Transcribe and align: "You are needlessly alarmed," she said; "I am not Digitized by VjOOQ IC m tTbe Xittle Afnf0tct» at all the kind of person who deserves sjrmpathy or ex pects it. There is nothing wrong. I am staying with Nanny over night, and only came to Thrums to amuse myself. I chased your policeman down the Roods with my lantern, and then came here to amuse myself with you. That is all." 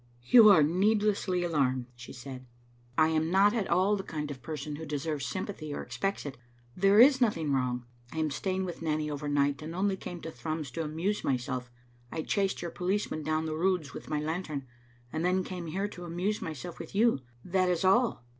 "You 0.23 0.49
are 0.49 0.63
needlessly 0.63 1.43
alarmed," 1.43 1.85
she 1.95 2.11
said; 2.11 2.47
"I 2.97 3.09
am 3.09 3.29
not 3.29 3.29
Digitized 3.29 3.29
by 3.29 3.29
VjOOQ 3.29 3.29
IC 3.29 3.33
m 3.35 3.37
tTbe 3.37 3.37
Xittle 3.37 3.53
Afnf0tct» 3.53 3.61
at 3.65 3.69
all 3.69 3.95
the 3.97 4.03
kind 4.03 4.31
of 4.31 4.41
person 4.41 4.75
who 4.77 4.85
deserves 4.87 5.25
sjrmpathy 5.31 5.73
or 5.75 5.81
ex 5.83 5.97
pects 5.99 6.25
it. 6.25 6.37
There 6.75 6.99
is 6.99 7.21
nothing 7.21 7.53
wrong. 7.53 7.85
I 8.11 8.17
am 8.17 8.31
staying 8.31 8.65
with 8.65 8.81
Nanny 8.81 9.11
over 9.11 9.27
night, 9.27 9.61
and 9.61 9.75
only 9.75 9.95
came 9.95 10.19
to 10.21 10.31
Thrums 10.31 10.71
to 10.71 10.83
amuse 10.83 11.23
myself. 11.23 11.69
I 12.11 12.23
chased 12.23 12.63
your 12.63 12.71
policeman 12.71 13.21
down 13.21 13.45
the 13.45 13.53
Roods 13.55 13.93
with 13.93 14.09
my 14.09 14.19
lantern, 14.19 14.65
and 15.13 15.23
then 15.23 15.43
came 15.43 15.67
here 15.67 15.87
to 15.89 16.05
amuse 16.05 16.41
myself 16.41 16.79
with 16.79 16.95
you. 16.95 17.19
That 17.45 17.69
is 17.69 17.85
all." 17.85 18.25